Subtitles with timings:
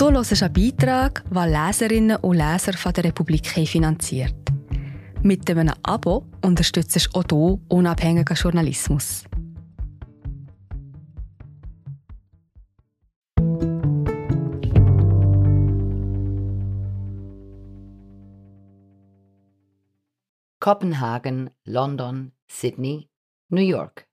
[0.00, 4.34] Du hörst einen Beitrag, den Leserinnen und Leser von der Republik finanziert.
[5.22, 9.24] Mit einem Abo unterstützt du auch du unabhängigen Journalismus.
[20.60, 23.10] Kopenhagen, London, Sydney,
[23.50, 24.09] New York.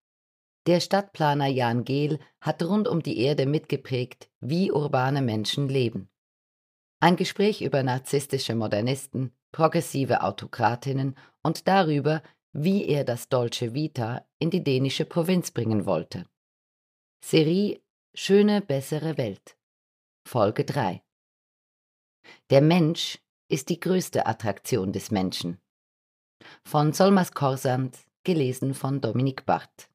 [0.67, 6.09] Der Stadtplaner Jan Gehl hat rund um die Erde mitgeprägt, wie urbane Menschen leben.
[6.99, 14.49] Ein Gespräch über narzisstische Modernisten, progressive Autokratinnen und darüber, wie er das Dolce Vita in
[14.49, 16.25] die dänische Provinz bringen wollte.
[17.23, 17.79] Serie
[18.13, 19.55] Schöne, bessere Welt.
[20.27, 21.01] Folge 3.
[22.49, 25.61] Der Mensch ist die größte Attraktion des Menschen.
[26.65, 29.89] Von Solmas Korsand, gelesen von Dominik Barth.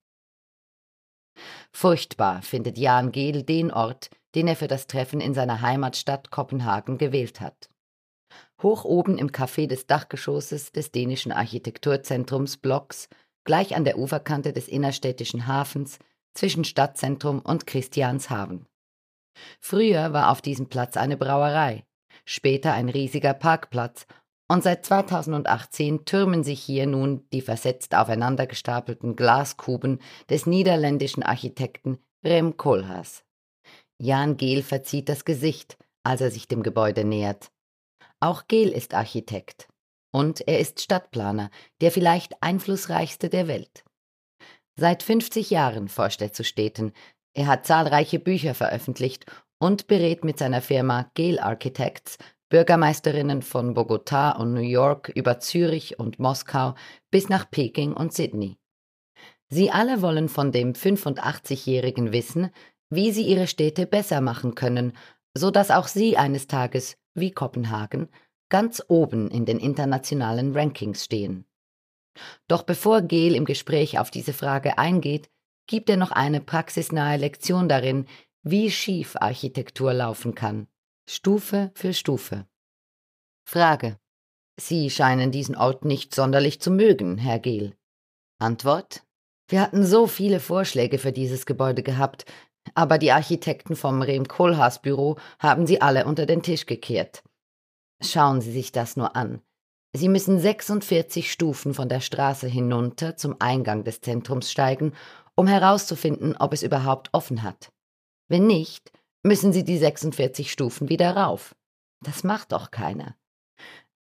[1.72, 6.98] Furchtbar findet Jan Gehl den Ort, den er für das Treffen in seiner Heimatstadt Kopenhagen
[6.98, 7.68] gewählt hat.
[8.62, 13.08] Hoch oben im Café des Dachgeschosses des dänischen Architekturzentrums Blocks,
[13.44, 15.98] gleich an der Uferkante des innerstädtischen Hafens,
[16.34, 18.66] zwischen Stadtzentrum und Christianshaven.
[19.60, 21.84] Früher war auf diesem Platz eine Brauerei,
[22.24, 24.06] später ein riesiger Parkplatz
[24.52, 31.96] und seit 2018 türmen sich hier nun die versetzt aufeinander gestapelten Glaskuben des niederländischen Architekten
[32.22, 33.24] Rem Koolhaas.
[33.98, 37.50] Jan Gehl verzieht das Gesicht, als er sich dem Gebäude nähert.
[38.20, 39.68] Auch Gehl ist Architekt.
[40.12, 43.84] Und er ist Stadtplaner, der vielleicht einflussreichste der Welt.
[44.76, 46.92] Seit 50 Jahren forscht er zu Städten.
[47.32, 49.24] Er hat zahlreiche Bücher veröffentlicht
[49.58, 52.18] und berät mit seiner Firma Gehl Architects
[52.52, 56.74] Bürgermeisterinnen von Bogotá und New York über Zürich und Moskau
[57.10, 58.58] bis nach Peking und Sydney.
[59.48, 62.50] Sie alle wollen von dem 85-Jährigen wissen,
[62.90, 64.92] wie sie ihre Städte besser machen können,
[65.32, 68.10] so dass auch sie eines Tages, wie Kopenhagen,
[68.50, 71.46] ganz oben in den internationalen Rankings stehen.
[72.48, 75.30] Doch bevor Gehl im Gespräch auf diese Frage eingeht,
[75.66, 78.04] gibt er noch eine praxisnahe Lektion darin,
[78.42, 80.66] wie schief Architektur laufen kann.
[81.08, 82.46] Stufe für Stufe.
[83.44, 83.98] Frage.
[84.56, 87.74] Sie scheinen diesen Ort nicht sonderlich zu mögen, Herr Gehl.
[88.38, 89.02] Antwort.
[89.48, 92.24] Wir hatten so viele Vorschläge für dieses Gebäude gehabt,
[92.74, 97.24] aber die Architekten vom Rehm Kohlhaas Büro haben sie alle unter den Tisch gekehrt.
[98.00, 99.42] Schauen Sie sich das nur an.
[99.92, 104.94] Sie müssen 46 Stufen von der Straße hinunter zum Eingang des Zentrums steigen,
[105.34, 107.72] um herauszufinden, ob es überhaupt offen hat.
[108.28, 108.92] Wenn nicht,
[109.22, 111.54] müssen Sie die 46 Stufen wieder rauf.
[112.04, 113.16] Das macht doch keiner.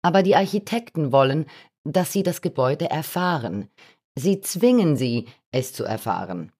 [0.02, 1.46] Aber die Architekten wollen,
[1.84, 3.70] dass Sie das Gebäude erfahren.
[4.16, 6.52] Sie zwingen Sie, es zu erfahren.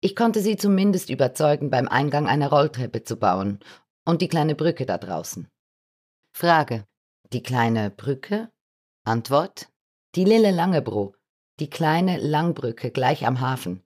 [0.00, 3.60] Ich konnte Sie zumindest überzeugen, beim Eingang eine Rolltreppe zu bauen
[4.04, 5.48] und die kleine Brücke da draußen.
[6.32, 6.86] Frage.
[7.32, 8.50] Die kleine Brücke?
[9.04, 9.68] Antwort.
[10.14, 11.14] Die Lille Langebro,
[11.58, 13.82] die kleine Langbrücke gleich am Hafen.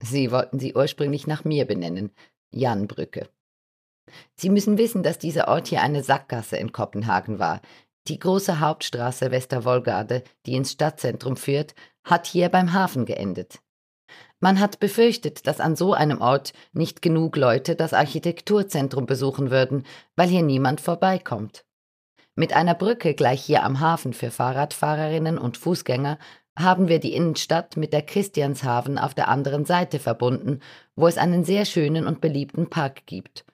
[0.00, 2.12] Sie wollten sie ursprünglich nach mir benennen,
[2.56, 3.28] Janbrücke.
[4.34, 7.60] Sie müssen wissen, dass dieser Ort hier eine Sackgasse in Kopenhagen war.
[8.08, 11.74] Die große Hauptstraße Westerwolgade, die ins Stadtzentrum führt,
[12.04, 13.60] hat hier beim Hafen geendet.
[14.38, 19.84] Man hat befürchtet, dass an so einem Ort nicht genug Leute das Architekturzentrum besuchen würden,
[20.14, 21.64] weil hier niemand vorbeikommt.
[22.36, 26.18] Mit einer Brücke gleich hier am Hafen für Fahrradfahrerinnen und Fußgänger
[26.58, 30.60] haben wir die Innenstadt mit der Christianshaven auf der anderen Seite verbunden,
[30.96, 33.44] wo es einen sehr schönen und beliebten Park gibt.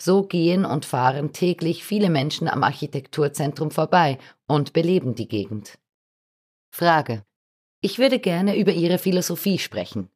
[0.00, 5.78] So gehen und fahren täglich viele Menschen am Architekturzentrum vorbei und beleben die Gegend.
[6.70, 7.24] Frage.
[7.82, 10.10] Ich würde gerne über Ihre Philosophie sprechen.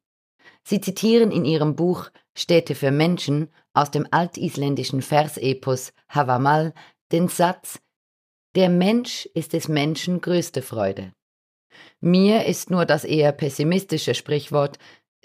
[0.63, 6.73] Sie zitieren in Ihrem Buch Städte für Menschen aus dem altisländischen Versepos Havamal
[7.11, 7.79] den Satz
[8.55, 11.13] Der Mensch ist des Menschen größte Freude.
[11.99, 14.79] Mir ist nur das eher pessimistische Sprichwort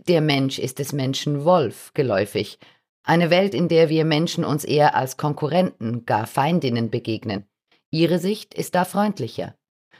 [0.08, 2.58] Der Mensch ist des Menschen Wolf geläufig,
[3.02, 7.46] eine Welt, in der wir Menschen uns eher als Konkurrenten, gar Feindinnen begegnen.
[7.90, 9.56] Ihre Sicht ist da freundlicher.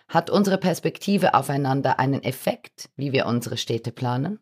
[0.08, 4.38] Hat unsere Perspektive aufeinander einen Effekt, wie wir unsere Städte planen?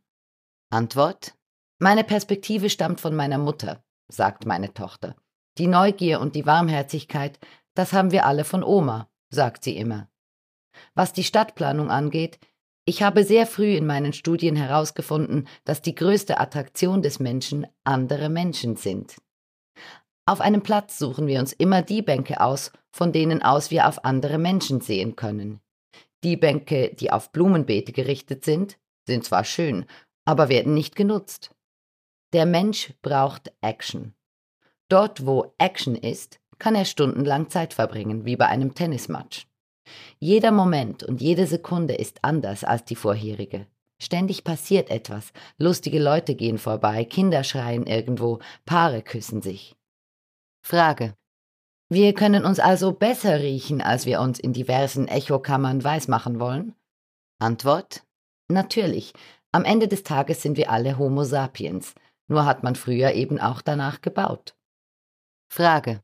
[0.71, 1.35] Antwort
[1.79, 5.15] Meine Perspektive stammt von meiner Mutter, sagt meine Tochter.
[5.57, 7.39] Die Neugier und die Warmherzigkeit,
[7.75, 10.09] das haben wir alle von Oma, sagt sie immer.
[10.95, 12.39] Was die Stadtplanung angeht,
[12.89, 18.31] ich habe sehr früh in meinen Studien herausgefunden, dass die größte Attraktion des Menschen andere
[18.31, 19.17] Menschen sind.
[20.25, 24.07] Auf einem Platz suchen wir uns immer die Bänke aus, von denen aus wir auf
[24.07, 25.61] andere Menschen sehen können.
[26.25, 29.85] Die Bänke, die auf Blumenbeete gerichtet sind, sind zwar schön,
[30.25, 31.55] aber werden nicht genutzt.
[32.33, 34.15] Der Mensch braucht Action.
[34.89, 39.47] Dort, wo Action ist, kann er stundenlang Zeit verbringen, wie bei einem Tennismatch.
[40.19, 43.67] Jeder Moment und jede Sekunde ist anders als die vorherige.
[44.01, 49.75] Ständig passiert etwas, lustige Leute gehen vorbei, Kinder schreien irgendwo, Paare küssen sich.
[50.63, 51.15] Frage.
[51.91, 56.75] Wir können uns also besser riechen, als wir uns in diversen Echokammern weismachen wollen?
[57.39, 58.05] Antwort.
[58.49, 59.15] Natürlich.
[59.53, 61.95] Am Ende des Tages sind wir alle Homo sapiens,
[62.29, 64.55] nur hat man früher eben auch danach gebaut.
[65.49, 66.03] Frage.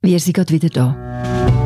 [0.00, 1.65] Wir sind gerade wieder da.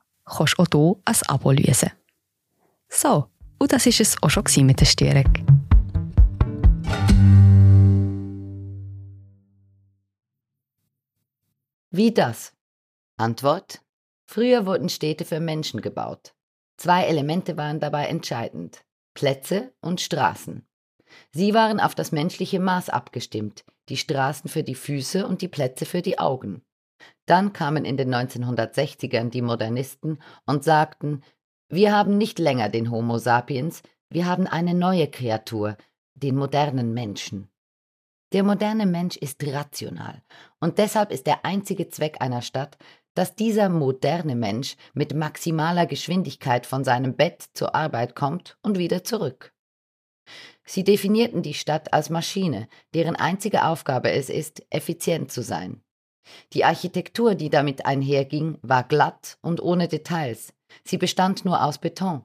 [0.35, 1.91] kannst du auch hier ein Abo lösen.
[2.89, 3.27] So,
[3.59, 5.31] und das war es auch schon mit der Störung.
[11.93, 12.53] Wie das?
[13.17, 13.81] Antwort.
[14.25, 16.33] Früher wurden Städte für Menschen gebaut.
[16.77, 18.83] Zwei Elemente waren dabei entscheidend.
[19.13, 20.65] Plätze und Straßen.
[21.31, 25.85] Sie waren auf das menschliche Maß abgestimmt, die Straßen für die Füße und die Plätze
[25.85, 26.63] für die Augen.
[27.25, 31.21] Dann kamen in den 1960ern die Modernisten und sagten,
[31.69, 35.77] wir haben nicht länger den Homo sapiens, wir haben eine neue Kreatur,
[36.15, 37.49] den modernen Menschen.
[38.33, 40.21] Der moderne Mensch ist rational
[40.59, 42.77] und deshalb ist der einzige Zweck einer Stadt,
[43.13, 49.03] dass dieser moderne Mensch mit maximaler Geschwindigkeit von seinem Bett zur Arbeit kommt und wieder
[49.03, 49.53] zurück.
[50.63, 55.83] Sie definierten die Stadt als Maschine, deren einzige Aufgabe es ist, effizient zu sein.
[56.53, 60.53] Die Architektur, die damit einherging, war glatt und ohne Details.
[60.83, 62.23] Sie bestand nur aus Beton.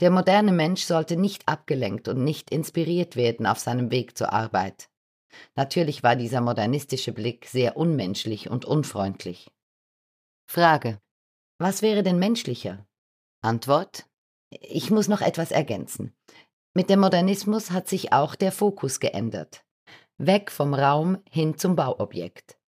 [0.00, 4.88] Der moderne Mensch sollte nicht abgelenkt und nicht inspiriert werden auf seinem Weg zur Arbeit.
[5.54, 9.50] Natürlich war dieser modernistische Blick sehr unmenschlich und unfreundlich.
[10.50, 11.00] Frage.
[11.58, 12.86] Was wäre denn menschlicher?
[13.42, 14.06] Antwort.
[14.50, 16.14] Ich muss noch etwas ergänzen.
[16.74, 19.64] Mit dem Modernismus hat sich auch der Fokus geändert.
[20.18, 22.58] Weg vom Raum hin zum Bauobjekt.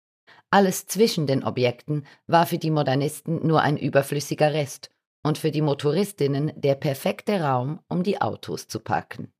[0.51, 4.89] Alles zwischen den Objekten war für die Modernisten nur ein überflüssiger Rest
[5.23, 9.31] und für die Motoristinnen der perfekte Raum, um die Autos zu parken.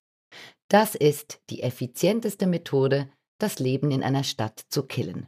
[0.68, 3.10] Das ist die effizienteste Methode,
[3.40, 5.28] das Leben in einer Stadt zu killen.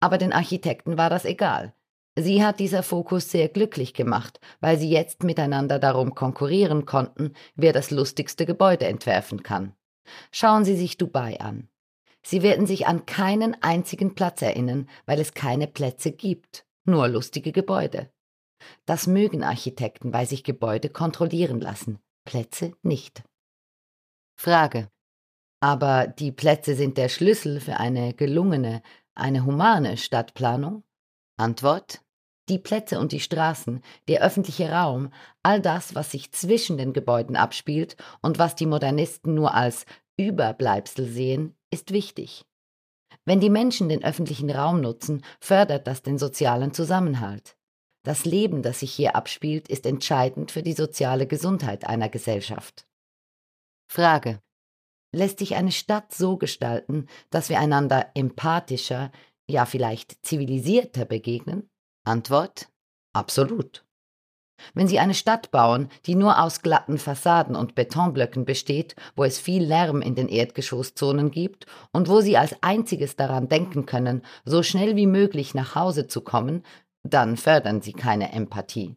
[0.00, 1.72] Aber den Architekten war das egal.
[2.14, 7.72] Sie hat dieser Fokus sehr glücklich gemacht, weil sie jetzt miteinander darum konkurrieren konnten, wer
[7.72, 9.72] das lustigste Gebäude entwerfen kann.
[10.32, 11.68] Schauen Sie sich Dubai an.
[12.28, 17.52] Sie werden sich an keinen einzigen Platz erinnern, weil es keine Plätze gibt, nur lustige
[17.52, 18.10] Gebäude.
[18.84, 23.24] Das mögen Architekten, weil sich Gebäude kontrollieren lassen, Plätze nicht.
[24.38, 24.90] Frage.
[25.60, 28.82] Aber die Plätze sind der Schlüssel für eine gelungene,
[29.14, 30.82] eine humane Stadtplanung?
[31.38, 32.02] Antwort
[32.50, 37.36] die Plätze und die Straßen, der öffentliche Raum, all das, was sich zwischen den Gebäuden
[37.36, 39.86] abspielt und was die Modernisten nur als
[40.16, 42.44] Überbleibsel sehen, ist wichtig.
[43.24, 47.56] Wenn die Menschen den öffentlichen Raum nutzen, fördert das den sozialen Zusammenhalt.
[48.04, 52.86] Das Leben, das sich hier abspielt, ist entscheidend für die soziale Gesundheit einer Gesellschaft.
[53.90, 54.40] Frage.
[55.14, 59.10] Lässt sich eine Stadt so gestalten, dass wir einander empathischer,
[59.48, 61.70] ja vielleicht zivilisierter begegnen?
[62.04, 62.70] Antwort
[63.14, 63.87] absolut.
[64.74, 69.38] Wenn Sie eine Stadt bauen, die nur aus glatten Fassaden und Betonblöcken besteht, wo es
[69.38, 74.62] viel Lärm in den Erdgeschosszonen gibt und wo Sie als einziges daran denken können, so
[74.62, 76.62] schnell wie möglich nach Hause zu kommen,
[77.02, 78.96] dann fördern Sie keine Empathie.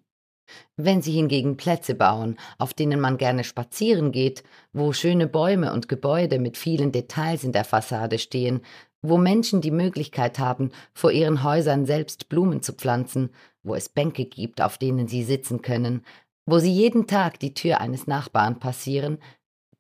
[0.76, 5.88] Wenn Sie hingegen Plätze bauen, auf denen man gerne spazieren geht, wo schöne Bäume und
[5.88, 8.62] Gebäude mit vielen Details in der Fassade stehen,
[9.02, 13.30] wo Menschen die Möglichkeit haben, vor ihren Häusern selbst Blumen zu pflanzen,
[13.64, 16.04] wo es Bänke gibt, auf denen sie sitzen können,
[16.46, 19.20] wo sie jeden Tag die Tür eines Nachbarn passieren,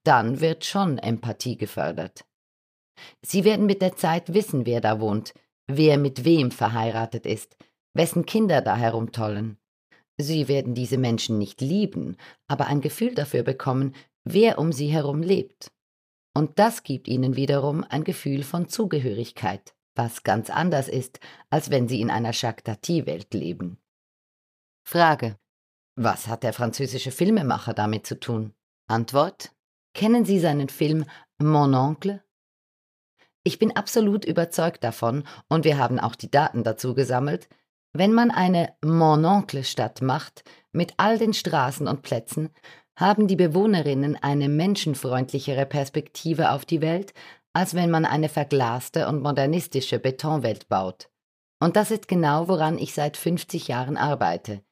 [0.03, 2.25] dann wird schon Empathie gefördert.
[3.21, 5.33] Sie werden mit der Zeit wissen, wer da wohnt,
[5.67, 7.57] wer mit wem verheiratet ist,
[7.93, 9.57] wessen Kinder da herumtollen.
[10.17, 15.21] Sie werden diese Menschen nicht lieben, aber ein Gefühl dafür bekommen, wer um sie herum
[15.21, 15.71] lebt.
[16.33, 21.19] Und das gibt ihnen wiederum ein Gefühl von Zugehörigkeit, was ganz anders ist,
[21.49, 23.77] als wenn sie in einer Jacques Tati-Welt leben.
[24.83, 25.37] Frage.
[25.95, 28.53] Was hat der französische Filmemacher damit zu tun?
[28.87, 29.53] Antwort.
[29.93, 31.05] Kennen Sie seinen Film
[31.37, 32.23] Mon Oncle?
[33.43, 37.49] Ich bin absolut überzeugt davon, und wir haben auch die Daten dazu gesammelt,
[37.91, 42.51] wenn man eine Mon Oncle Stadt macht, mit all den Straßen und Plätzen,
[43.01, 47.13] haben die Bewohnerinnen eine menschenfreundlichere Perspektive auf die Welt,
[47.51, 51.09] als wenn man eine verglaste und modernistische Betonwelt baut.
[51.59, 54.63] Und das ist genau, woran ich seit 50 Jahren arbeite.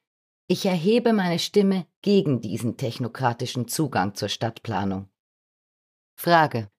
[0.46, 5.08] Ich erhebe meine Stimme gegen diesen technokratischen Zugang zur Stadtplanung.
[6.16, 6.70] Frage.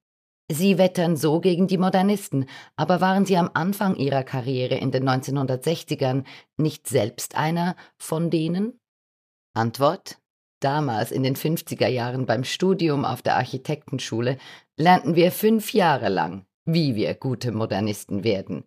[0.49, 5.07] Sie wettern so gegen die Modernisten, aber waren Sie am Anfang Ihrer Karriere in den
[5.07, 6.25] 1960ern
[6.57, 8.79] nicht selbst einer von denen?
[9.53, 10.20] Antwort.
[10.61, 14.37] Damals in den 50er Jahren beim Studium auf der Architektenschule
[14.77, 18.63] lernten wir fünf Jahre lang, wie wir gute Modernisten werden.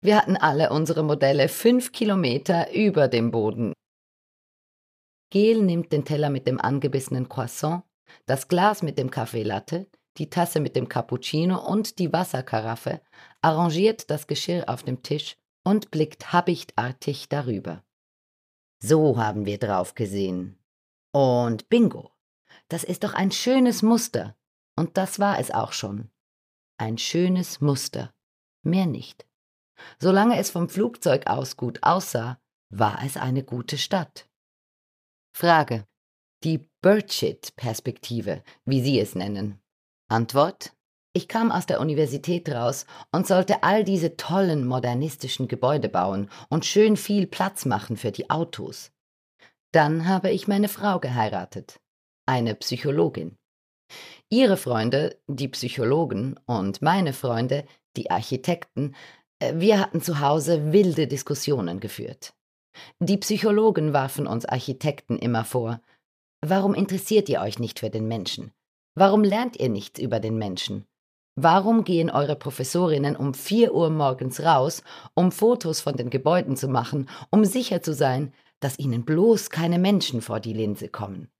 [0.00, 3.72] Wir hatten alle unsere Modelle fünf Kilometer über dem Boden.
[5.30, 7.84] Gel nimmt den Teller mit dem angebissenen Croissant,
[8.26, 13.00] das Glas mit dem Kaffee Latte, die Tasse mit dem Cappuccino und die Wasserkaraffe,
[13.42, 17.84] arrangiert das Geschirr auf dem Tisch und blickt habichtartig darüber.
[18.82, 20.58] So haben wir drauf gesehen.
[21.12, 22.12] Und bingo.
[22.68, 24.36] Das ist doch ein schönes Muster.
[24.76, 26.10] Und das war es auch schon.
[26.76, 28.12] Ein schönes Muster.
[28.62, 29.26] Mehr nicht.
[29.98, 34.28] Solange es vom Flugzeug aus gut aussah, war es eine gute Stadt.
[35.32, 35.86] Frage.
[36.44, 39.60] Die Burchett-Perspektive, wie Sie es nennen.
[40.08, 40.74] Antwort.
[41.12, 46.64] Ich kam aus der Universität raus und sollte all diese tollen modernistischen Gebäude bauen und
[46.64, 48.92] schön viel Platz machen für die Autos.
[49.72, 51.80] Dann habe ich meine Frau geheiratet,
[52.26, 53.36] eine Psychologin.
[54.30, 57.64] Ihre Freunde, die Psychologen, und meine Freunde,
[57.96, 58.94] die Architekten,
[59.38, 62.34] äh, wir hatten zu Hause wilde Diskussionen geführt.
[63.00, 65.80] Die Psychologen warfen uns Architekten immer vor,
[66.40, 68.52] warum interessiert ihr euch nicht für den Menschen?
[68.94, 70.84] Warum lernt ihr nichts über den Menschen?
[71.40, 74.82] Warum gehen eure Professorinnen um vier Uhr morgens raus,
[75.14, 79.78] um Fotos von den Gebäuden zu machen, um sicher zu sein, dass ihnen bloß keine
[79.78, 81.30] Menschen vor die Linse kommen?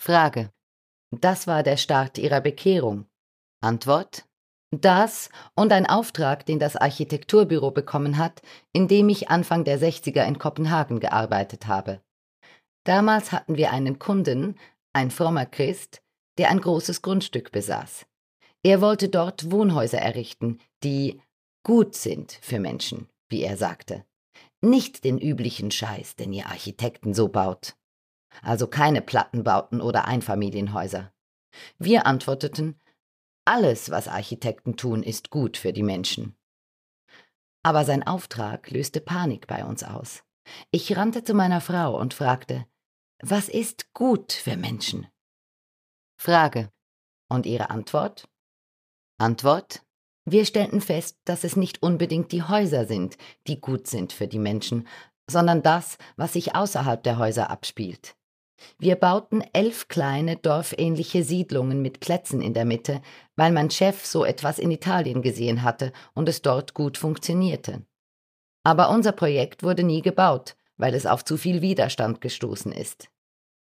[0.00, 0.50] Frage.
[1.10, 3.06] Das war der Start ihrer Bekehrung.
[3.60, 4.26] Antwort.
[4.72, 8.40] Das und ein Auftrag, den das Architekturbüro bekommen hat,
[8.72, 12.00] in dem ich Anfang der 60er in Kopenhagen gearbeitet habe.
[12.84, 14.56] Damals hatten wir einen Kunden,
[14.92, 16.02] ein frommer Christ,
[16.38, 18.06] der ein großes Grundstück besaß.
[18.62, 21.20] Er wollte dort Wohnhäuser errichten, die
[21.64, 24.04] gut sind für Menschen, wie er sagte.
[24.62, 27.76] Nicht den üblichen Scheiß, den ihr Architekten so baut.
[28.42, 31.12] Also keine Plattenbauten oder Einfamilienhäuser.
[31.78, 32.78] Wir antworteten,
[33.44, 36.36] alles, was Architekten tun, ist gut für die Menschen.
[37.62, 40.22] Aber sein Auftrag löste Panik bei uns aus.
[40.70, 42.66] Ich rannte zu meiner Frau und fragte,
[43.22, 45.06] was ist gut für Menschen?
[46.16, 46.70] Frage.
[47.28, 48.28] Und Ihre Antwort?
[49.18, 49.82] Antwort.
[50.30, 53.16] Wir stellten fest, dass es nicht unbedingt die Häuser sind,
[53.48, 54.86] die gut sind für die Menschen,
[55.28, 58.14] sondern das, was sich außerhalb der Häuser abspielt.
[58.78, 63.02] Wir bauten elf kleine dorfähnliche Siedlungen mit Plätzen in der Mitte,
[63.34, 67.82] weil mein Chef so etwas in Italien gesehen hatte und es dort gut funktionierte.
[68.62, 73.08] Aber unser Projekt wurde nie gebaut, weil es auf zu viel Widerstand gestoßen ist.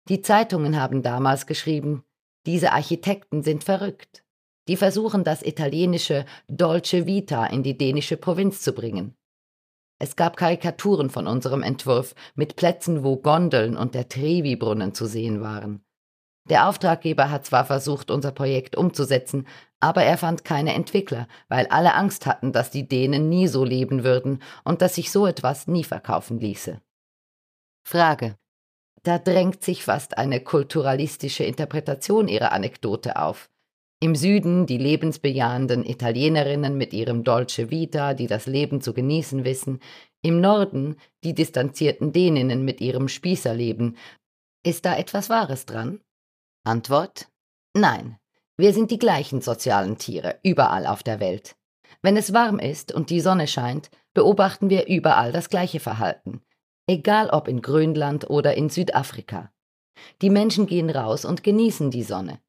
[0.08, 2.06] Die Zeitungen haben damals geschrieben,
[2.46, 4.23] diese Architekten sind verrückt.
[4.68, 9.16] Die versuchen das italienische Dolce Vita in die dänische Provinz zu bringen.
[10.00, 15.42] Es gab Karikaturen von unserem Entwurf mit Plätzen, wo Gondeln und der Trevi-Brunnen zu sehen
[15.42, 15.84] waren.
[16.50, 19.48] Der Auftraggeber hat zwar versucht, unser Projekt umzusetzen,
[19.80, 24.04] aber er fand keine Entwickler, weil alle Angst hatten, dass die Dänen nie so leben
[24.04, 26.82] würden und dass sich so etwas nie verkaufen ließe.
[27.86, 28.38] Frage.
[29.04, 33.50] Da drängt sich fast eine kulturalistische Interpretation ihrer Anekdote auf.
[34.04, 39.80] Im Süden die lebensbejahenden Italienerinnen mit ihrem Dolce Vita, die das Leben zu genießen wissen,
[40.22, 43.96] im Norden die distanzierten Däninnen mit ihrem Spießerleben.
[44.62, 46.02] Ist da etwas Wahres dran?
[46.66, 47.30] Antwort
[47.74, 48.18] Nein,
[48.58, 51.56] wir sind die gleichen sozialen Tiere, überall auf der Welt.
[52.02, 56.42] Wenn es warm ist und die Sonne scheint, beobachten wir überall das gleiche Verhalten,
[56.88, 59.54] egal ob in Grönland oder in Südafrika.
[60.22, 62.43] Die Menschen gehen raus und genießen die Sonne.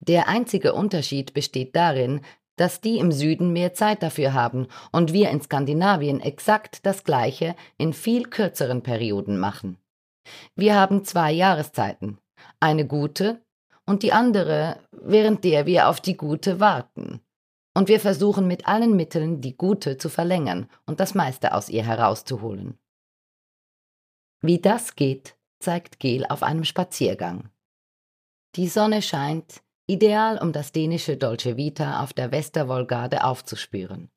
[0.00, 2.20] Der einzige Unterschied besteht darin,
[2.56, 7.54] dass die im Süden mehr Zeit dafür haben und wir in Skandinavien exakt das gleiche
[7.76, 9.78] in viel kürzeren Perioden machen.
[10.54, 12.18] Wir haben zwei Jahreszeiten,
[12.58, 13.42] eine gute
[13.84, 17.20] und die andere, während der wir auf die gute warten.
[17.74, 21.84] Und wir versuchen mit allen Mitteln, die gute zu verlängern und das meiste aus ihr
[21.84, 22.78] herauszuholen.
[24.40, 27.50] Wie das geht, zeigt Gel auf einem Spaziergang.
[28.54, 34.10] Die Sonne scheint, Ideal, um das dänische Dolce Vita auf der Westerwolgade aufzuspüren.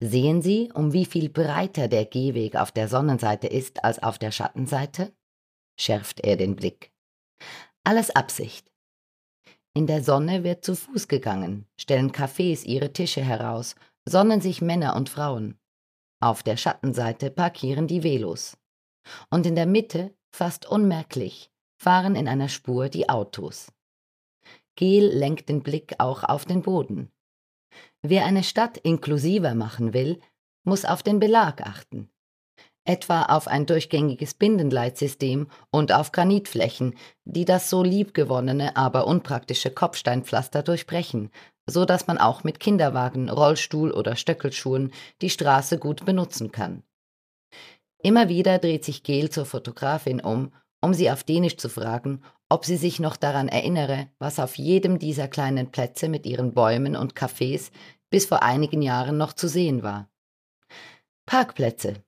[0.00, 4.30] Sehen Sie, um wie viel breiter der Gehweg auf der Sonnenseite ist als auf der
[4.30, 5.12] Schattenseite?
[5.78, 6.90] schärft er den Blick.
[7.84, 8.72] Alles Absicht.
[9.74, 13.74] In der Sonne wird zu Fuß gegangen, stellen Cafés ihre Tische heraus,
[14.06, 15.58] sonnen sich Männer und Frauen.
[16.20, 18.56] Auf der Schattenseite parkieren die Velos.
[19.30, 23.68] Und in der Mitte, fast unmerklich, fahren in einer Spur die Autos.
[24.76, 27.10] Gel lenkt den Blick auch auf den Boden.
[28.02, 30.20] Wer eine Stadt inklusiver machen will,
[30.64, 32.10] muss auf den Belag achten.
[32.84, 40.62] Etwa auf ein durchgängiges Bindenleitsystem und auf Granitflächen, die das so liebgewonnene, aber unpraktische Kopfsteinpflaster
[40.62, 41.30] durchbrechen,
[41.66, 46.84] so dass man auch mit Kinderwagen, Rollstuhl oder Stöckelschuhen die Straße gut benutzen kann.
[47.98, 52.64] Immer wieder dreht sich Gel zur Fotografin um, um sie auf Dänisch zu fragen, ob
[52.64, 57.14] sie sich noch daran erinnere, was auf jedem dieser kleinen Plätze mit ihren Bäumen und
[57.14, 57.70] Cafés
[58.10, 60.08] bis vor einigen Jahren noch zu sehen war.
[61.26, 62.04] Parkplätze.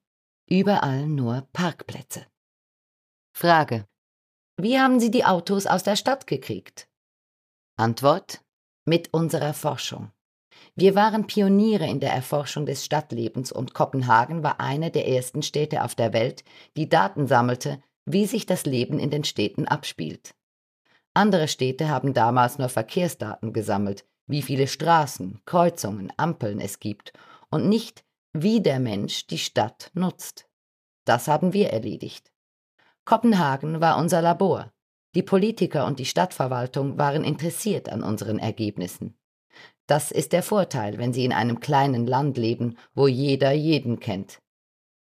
[0.49, 2.25] Überall nur Parkplätze.
[3.33, 3.85] Frage.
[4.57, 6.89] Wie haben Sie die Autos aus der Stadt gekriegt?
[7.77, 8.43] Antwort.
[8.85, 10.11] Mit unserer Forschung.
[10.75, 15.85] Wir waren Pioniere in der Erforschung des Stadtlebens und Kopenhagen war eine der ersten Städte
[15.85, 16.45] auf der Welt,
[16.77, 20.35] die Daten sammelte, wie sich das Leben in den Städten abspielt.
[21.15, 27.13] Andere Städte haben damals nur Verkehrsdaten gesammelt, wie viele Straßen, Kreuzungen, Ampeln es gibt
[27.51, 30.49] und nicht, wie der Mensch die Stadt nutzt.
[31.05, 32.31] Das haben wir erledigt.
[33.05, 34.73] Kopenhagen war unser Labor.
[35.15, 39.19] Die Politiker und die Stadtverwaltung waren interessiert an unseren Ergebnissen.
[39.87, 44.41] Das ist der Vorteil, wenn Sie in einem kleinen Land leben, wo jeder jeden kennt.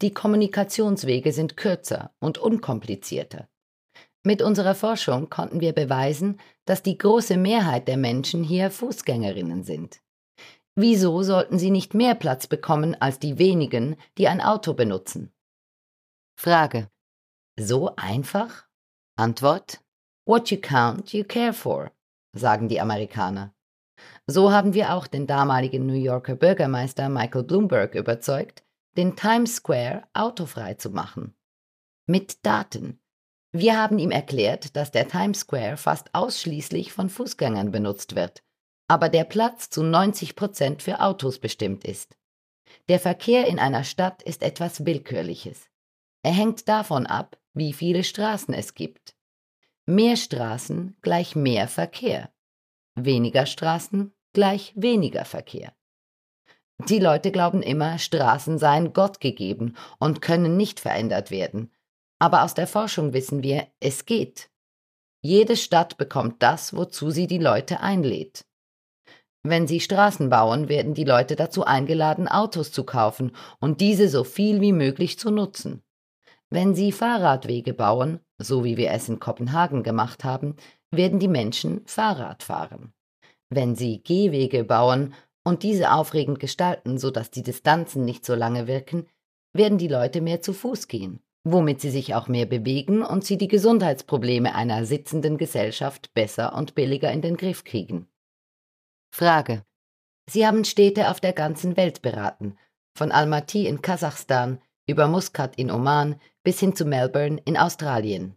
[0.03, 3.49] Die Kommunikationswege sind kürzer und unkomplizierter.
[4.23, 10.01] Mit unserer Forschung konnten wir beweisen, dass die große Mehrheit der Menschen hier Fußgängerinnen sind.
[10.75, 15.33] Wieso sollten sie nicht mehr Platz bekommen als die wenigen, die ein Auto benutzen?
[16.39, 16.89] Frage.
[17.59, 18.67] So einfach?
[19.17, 19.83] Antwort.
[20.27, 21.91] What you count, you care for,
[22.33, 23.53] sagen die Amerikaner.
[24.27, 28.63] So haben wir auch den damaligen New Yorker Bürgermeister Michael Bloomberg überzeugt,
[28.97, 31.35] den Times Square autofrei zu machen.
[32.07, 33.01] Mit Daten.
[33.53, 38.43] Wir haben ihm erklärt, dass der Times Square fast ausschließlich von Fußgängern benutzt wird,
[38.89, 42.17] aber der Platz zu 90 Prozent für Autos bestimmt ist.
[42.89, 45.69] Der Verkehr in einer Stadt ist etwas Willkürliches.
[46.23, 49.15] Er hängt davon ab, wie viele Straßen es gibt.
[49.87, 52.33] Mehr Straßen gleich mehr Verkehr.
[52.95, 55.73] Weniger Straßen gleich weniger Verkehr.
[56.89, 61.71] Die Leute glauben immer, Straßen seien Gott gegeben und können nicht verändert werden.
[62.19, 64.51] Aber aus der Forschung wissen wir, es geht.
[65.23, 68.45] Jede Stadt bekommt das, wozu sie die Leute einlädt.
[69.43, 74.23] Wenn sie Straßen bauen, werden die Leute dazu eingeladen, Autos zu kaufen und diese so
[74.25, 75.83] viel wie möglich zu nutzen.
[76.51, 80.57] Wenn sie Fahrradwege bauen, so wie wir es in Kopenhagen gemacht haben,
[80.91, 82.93] werden die Menschen Fahrrad fahren.
[83.49, 89.07] Wenn sie Gehwege bauen, und diese aufregend gestalten, sodass die Distanzen nicht so lange wirken,
[89.53, 93.39] werden die Leute mehr zu Fuß gehen, womit sie sich auch mehr bewegen und sie
[93.39, 98.09] die Gesundheitsprobleme einer sitzenden Gesellschaft besser und billiger in den Griff kriegen.
[99.13, 99.65] Frage.
[100.29, 102.57] Sie haben Städte auf der ganzen Welt beraten,
[102.97, 108.37] von Almaty in Kasachstan über Muscat in Oman bis hin zu Melbourne in Australien.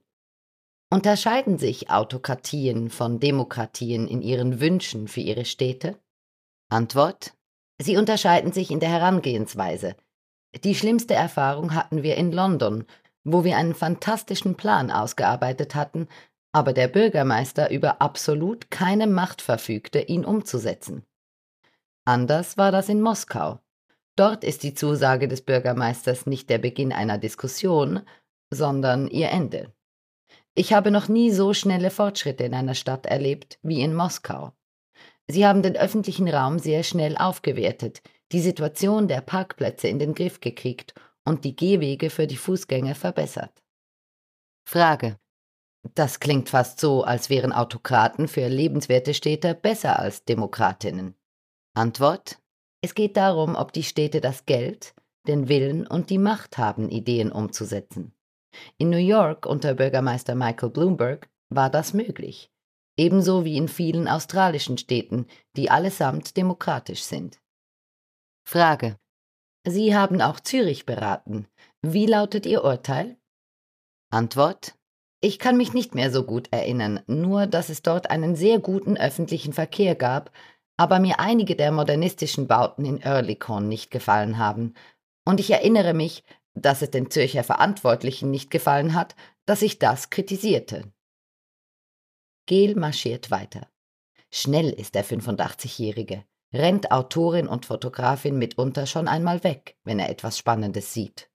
[0.89, 5.97] Unterscheiden sich Autokratien von Demokratien in ihren Wünschen für ihre Städte?
[6.73, 7.35] Antwort
[7.79, 9.95] Sie unterscheiden sich in der Herangehensweise.
[10.63, 12.85] Die schlimmste Erfahrung hatten wir in London,
[13.23, 16.07] wo wir einen fantastischen Plan ausgearbeitet hatten,
[16.51, 21.05] aber der Bürgermeister über absolut keine Macht verfügte, ihn umzusetzen.
[22.05, 23.59] Anders war das in Moskau.
[24.15, 28.01] Dort ist die Zusage des Bürgermeisters nicht der Beginn einer Diskussion,
[28.49, 29.71] sondern ihr Ende.
[30.55, 34.53] Ich habe noch nie so schnelle Fortschritte in einer Stadt erlebt wie in Moskau.
[35.27, 40.39] Sie haben den öffentlichen Raum sehr schnell aufgewertet, die Situation der Parkplätze in den Griff
[40.39, 43.63] gekriegt und die Gehwege für die Fußgänger verbessert.
[44.67, 45.17] Frage.
[45.95, 51.15] Das klingt fast so, als wären Autokraten für lebenswerte Städte besser als Demokratinnen.
[51.73, 52.39] Antwort.
[52.81, 54.93] Es geht darum, ob die Städte das Geld,
[55.27, 58.13] den Willen und die Macht haben, Ideen umzusetzen.
[58.77, 62.52] In New York unter Bürgermeister Michael Bloomberg war das möglich
[62.97, 65.25] ebenso wie in vielen australischen Städten,
[65.55, 67.39] die allesamt demokratisch sind.
[68.47, 68.97] Frage.
[69.65, 71.47] Sie haben auch Zürich beraten.
[71.81, 73.17] Wie lautet Ihr Urteil?
[74.09, 74.75] Antwort.
[75.21, 78.97] Ich kann mich nicht mehr so gut erinnern, nur dass es dort einen sehr guten
[78.97, 80.31] öffentlichen Verkehr gab,
[80.77, 84.73] aber mir einige der modernistischen Bauten in Oerlikon nicht gefallen haben.
[85.25, 86.23] Und ich erinnere mich,
[86.55, 90.92] dass es den Zürcher Verantwortlichen nicht gefallen hat, dass ich das kritisierte.
[92.45, 93.67] Gel marschiert weiter.
[94.29, 100.37] Schnell ist der 85-Jährige, rennt Autorin und Fotografin mitunter schon einmal weg, wenn er etwas
[100.37, 101.29] Spannendes sieht.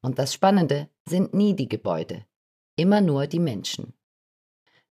[0.00, 2.24] Und das Spannende sind nie die Gebäude,
[2.76, 3.94] immer nur die Menschen.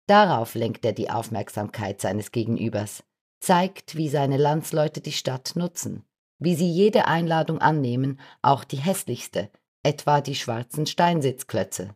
[0.08, 3.04] Darauf lenkt er die Aufmerksamkeit seines Gegenübers,
[3.40, 6.04] zeigt, wie seine Landsleute die Stadt nutzen,
[6.40, 9.50] wie sie jede Einladung annehmen, auch die hässlichste,
[9.84, 11.96] etwa die schwarzen Steinsitzklötze.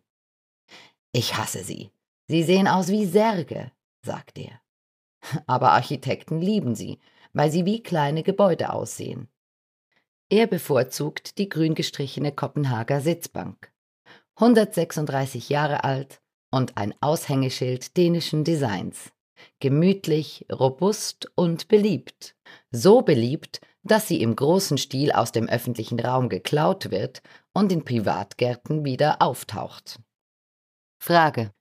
[1.12, 1.90] Ich hasse sie.
[2.28, 4.62] Sie sehen aus wie Särge, sagt er.
[5.48, 7.00] Aber Architekten lieben sie,
[7.34, 9.30] weil sie wie kleine Gebäude aussehen.
[10.30, 13.72] Er bevorzugt die grün gestrichene Kopenhager Sitzbank.
[14.36, 19.12] 136 Jahre alt und ein Aushängeschild dänischen Designs.
[19.60, 22.36] Gemütlich, robust und beliebt.
[22.72, 27.22] So beliebt, dass sie im großen Stil aus dem öffentlichen Raum geklaut wird
[27.54, 30.00] und in Privatgärten wieder auftaucht.
[31.00, 31.54] Frage.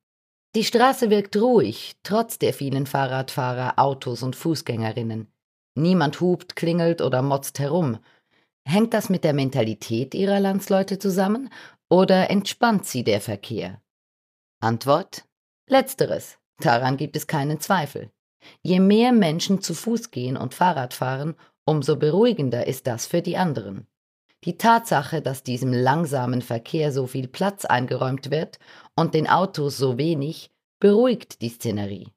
[0.56, 5.30] Die Straße wirkt ruhig, trotz der vielen Fahrradfahrer, Autos und Fußgängerinnen.
[5.74, 7.98] Niemand hupt, klingelt oder motzt herum.
[8.66, 11.50] Hängt das mit der Mentalität ihrer Landsleute zusammen
[11.90, 13.82] oder entspannt sie der Verkehr?
[14.58, 15.26] Antwort
[15.68, 16.38] Letzteres.
[16.62, 18.10] Daran gibt es keinen Zweifel.
[18.62, 21.34] Je mehr Menschen zu Fuß gehen und Fahrrad fahren,
[21.66, 23.86] umso beruhigender ist das für die anderen.
[24.44, 28.58] Die Tatsache, dass diesem langsamen Verkehr so viel Platz eingeräumt wird
[28.96, 32.12] und den Autos so wenig, beruhigt die Szenerie.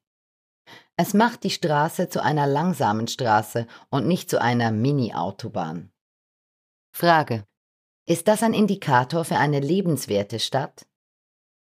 [0.96, 5.92] Es macht die Straße zu einer langsamen Straße und nicht zu einer Mini-Autobahn.
[6.92, 7.44] Frage.
[8.06, 10.86] Ist das ein Indikator für eine lebenswerte Stadt?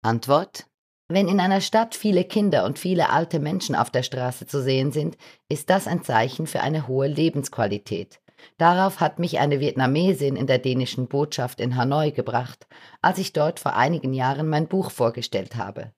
[0.03, 0.67] Antwort.
[1.09, 4.91] Wenn in einer Stadt viele Kinder und viele alte Menschen auf der Straße zu sehen
[4.91, 5.17] sind,
[5.49, 8.21] ist das ein Zeichen für eine hohe Lebensqualität.
[8.59, 12.67] Darauf hat mich eine Vietnamesin in der dänischen Botschaft in Hanoi gebracht,
[13.03, 15.93] als ich dort vor einigen Jahren mein Buch vorgestellt habe.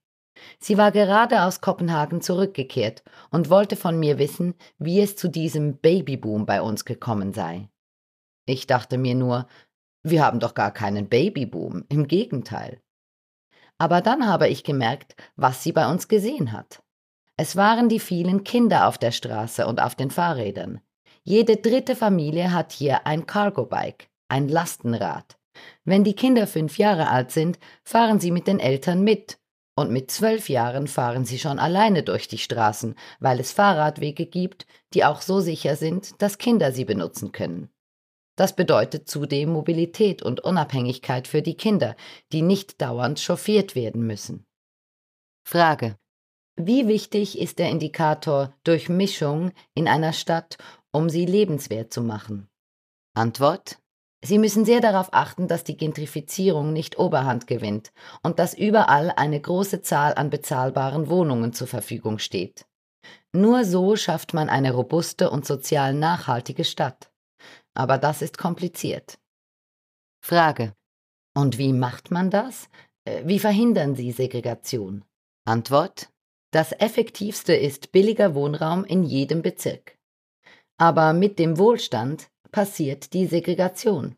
[0.61, 5.79] Sie war gerade aus Kopenhagen zurückgekehrt und wollte von mir wissen, wie es zu diesem
[5.79, 7.69] Babyboom bei uns gekommen sei.
[8.47, 9.47] Ich dachte mir nur,
[10.03, 12.81] wir haben doch gar keinen Babyboom, im Gegenteil.
[13.79, 16.83] Aber dann habe ich gemerkt, was sie bei uns gesehen hat.
[17.37, 20.81] Es waren die vielen Kinder auf der Straße und auf den Fahrrädern.
[21.29, 25.37] Jede dritte Familie hat hier ein Cargo-Bike, ein Lastenrad.
[25.85, 29.39] Wenn die Kinder fünf Jahre alt sind, fahren sie mit den Eltern mit.
[29.77, 34.67] Und mit zwölf Jahren fahren sie schon alleine durch die Straßen, weil es Fahrradwege gibt,
[34.95, 37.69] die auch so sicher sind, dass Kinder sie benutzen können.
[38.35, 41.95] Das bedeutet zudem Mobilität und Unabhängigkeit für die Kinder,
[42.33, 44.47] die nicht dauernd chauffiert werden müssen.
[45.45, 45.99] Frage.
[46.61, 50.57] Wie wichtig ist der Indikator Durchmischung in einer Stadt,
[50.99, 52.49] um sie lebenswert zu machen?
[53.15, 53.79] Antwort.
[54.23, 59.41] Sie müssen sehr darauf achten, dass die Gentrifizierung nicht Oberhand gewinnt und dass überall eine
[59.41, 62.67] große Zahl an bezahlbaren Wohnungen zur Verfügung steht.
[63.33, 67.11] Nur so schafft man eine robuste und sozial nachhaltige Stadt
[67.79, 69.19] aber das ist kompliziert.
[70.21, 70.75] Frage.
[71.35, 72.69] Und wie macht man das?
[73.05, 75.05] Äh, wie verhindern Sie Segregation?
[75.45, 76.11] Antwort.
[76.51, 79.98] Das Effektivste ist billiger Wohnraum in jedem Bezirk.
[80.79, 84.17] Aber mit dem Wohlstand passiert die Segregation.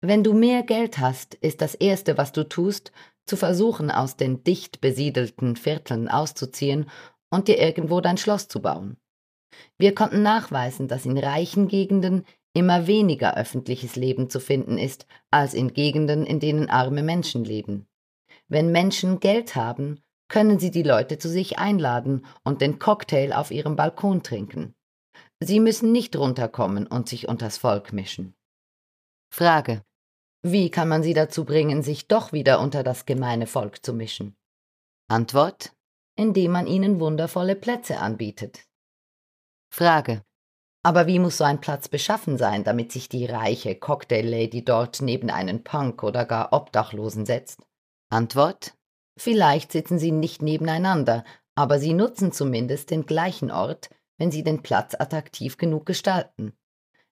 [0.00, 2.92] Wenn du mehr Geld hast, ist das Erste, was du tust,
[3.26, 6.90] zu versuchen, aus den dicht besiedelten Vierteln auszuziehen
[7.30, 8.96] und dir irgendwo dein Schloss zu bauen.
[9.78, 15.54] Wir konnten nachweisen, dass in reichen Gegenden immer weniger öffentliches Leben zu finden ist als
[15.54, 17.86] in Gegenden, in denen arme Menschen leben.
[18.48, 23.50] Wenn Menschen Geld haben, können sie die Leute zu sich einladen und den Cocktail auf
[23.50, 24.74] ihrem Balkon trinken.
[25.42, 28.34] Sie müssen nicht runterkommen und sich unters Volk mischen.
[29.32, 29.82] Frage.
[30.42, 34.36] Wie kann man sie dazu bringen, sich doch wieder unter das gemeine Volk zu mischen?
[35.08, 35.72] Antwort.
[36.16, 38.66] Indem man ihnen wundervolle Plätze anbietet.
[39.72, 40.22] Frage.
[40.82, 45.30] Aber wie muss so ein Platz beschaffen sein, damit sich die reiche Cocktail-Lady dort neben
[45.30, 47.66] einen Punk oder gar Obdachlosen setzt?
[48.10, 48.74] Antwort:
[49.18, 51.24] Vielleicht sitzen sie nicht nebeneinander,
[51.54, 56.52] aber sie nutzen zumindest den gleichen Ort, wenn sie den Platz attraktiv genug gestalten.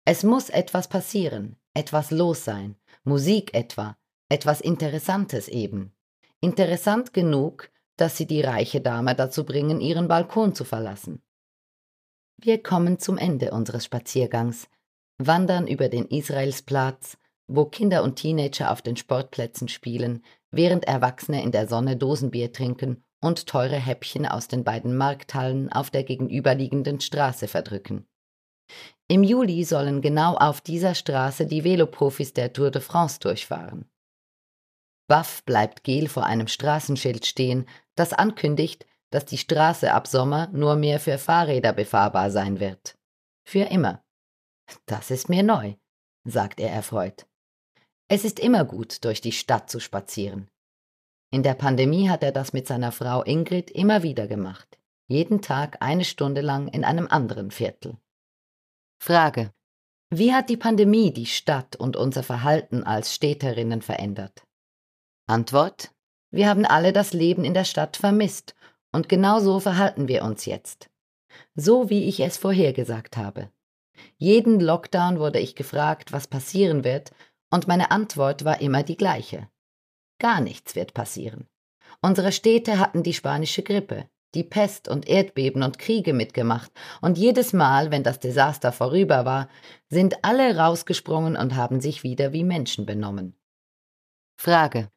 [0.05, 3.97] Es muss etwas passieren, etwas los sein, Musik etwa,
[4.29, 5.95] etwas Interessantes eben.
[6.41, 11.23] Interessant genug, dass sie die reiche Dame dazu bringen, ihren Balkon zu verlassen.
[12.39, 14.69] Wir kommen zum Ende unseres Spaziergangs,
[15.17, 21.53] wandern über den Israelsplatz, wo Kinder und Teenager auf den Sportplätzen spielen, während Erwachsene in
[21.53, 27.49] der Sonne Dosenbier trinken und teure Häppchen aus den beiden Markthallen auf der gegenüberliegenden Straße
[27.49, 28.07] verdrücken.
[29.09, 33.91] Im Juli sollen genau auf dieser Straße die Veloprofis der Tour de France durchfahren.
[35.09, 40.77] Baff bleibt Gel vor einem Straßenschild stehen, das ankündigt, dass die Straße ab Sommer nur
[40.77, 42.97] mehr für Fahrräder befahrbar sein wird.
[43.45, 44.03] Für immer.
[44.87, 45.75] Das ist mir neu,
[46.25, 47.27] sagt er erfreut.
[48.09, 50.49] Es ist immer gut, durch die Stadt zu spazieren.
[51.31, 54.79] In der Pandemie hat er das mit seiner Frau Ingrid immer wieder gemacht.
[55.09, 57.97] Jeden Tag eine Stunde lang in einem anderen Viertel.
[58.99, 59.53] Frage.
[60.11, 64.45] Wie hat die Pandemie die Stadt und unser Verhalten als Städterinnen verändert?
[65.27, 65.93] Antwort.
[66.31, 68.55] Wir haben alle das Leben in der Stadt vermisst
[68.93, 70.89] und genau so verhalten wir uns jetzt.
[71.55, 73.51] So wie ich es vorhergesagt habe.
[74.17, 77.13] Jeden Lockdown wurde ich gefragt, was passieren wird,
[77.51, 79.49] und meine Antwort war immer die gleiche.
[80.19, 81.47] Gar nichts wird passieren.
[82.01, 87.53] Unsere Städte hatten die spanische Grippe, die Pest und Erdbeben und Kriege mitgemacht, und jedes
[87.53, 89.49] Mal, wenn das Desaster vorüber war,
[89.89, 93.39] sind alle rausgesprungen und haben sich wieder wie Menschen benommen.
[94.39, 94.91] Frage.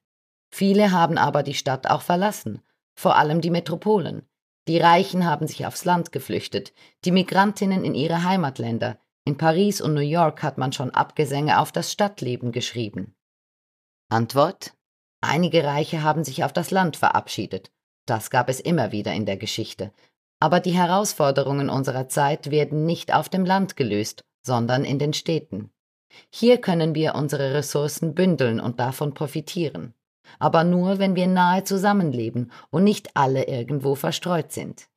[0.51, 2.61] Viele haben aber die Stadt auch verlassen,
[2.95, 4.27] vor allem die Metropolen.
[4.67, 6.73] Die Reichen haben sich aufs Land geflüchtet,
[7.05, 8.99] die Migrantinnen in ihre Heimatländer.
[9.25, 13.15] In Paris und New York hat man schon Abgesänge auf das Stadtleben geschrieben.
[14.09, 14.73] Antwort
[15.21, 17.71] Einige Reiche haben sich auf das Land verabschiedet.
[18.05, 19.91] Das gab es immer wieder in der Geschichte.
[20.39, 25.71] Aber die Herausforderungen unserer Zeit werden nicht auf dem Land gelöst, sondern in den Städten.
[26.31, 29.93] Hier können wir unsere Ressourcen bündeln und davon profitieren.
[30.37, 34.87] Aber nur, wenn wir nahe zusammenleben und nicht alle irgendwo verstreut sind.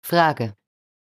[0.00, 0.54] Frage.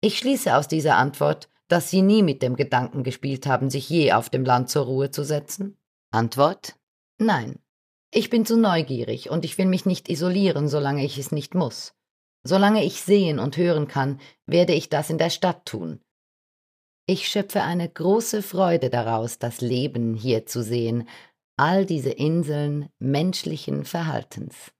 [0.01, 4.13] Ich schließe aus dieser Antwort, dass Sie nie mit dem Gedanken gespielt haben, sich je
[4.13, 5.77] auf dem Land zur Ruhe zu setzen?
[6.11, 6.75] Antwort.
[7.17, 7.59] Nein.
[8.11, 11.93] Ich bin zu neugierig und ich will mich nicht isolieren, solange ich es nicht muss.
[12.43, 15.99] Solange ich sehen und hören kann, werde ich das in der Stadt tun.
[17.07, 21.07] Ich schöpfe eine große Freude daraus, das Leben hier zu sehen,
[21.57, 24.71] all diese Inseln menschlichen Verhaltens.